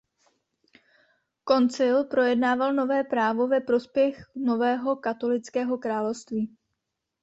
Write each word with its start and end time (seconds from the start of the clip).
Koncil 1.45 2.03
projednával 2.09 2.73
nové 2.73 3.03
právo 3.03 3.47
ve 3.47 3.61
prospěch 3.61 4.29
nového 4.35 4.95
katolického 4.95 5.77
království. 5.77 6.57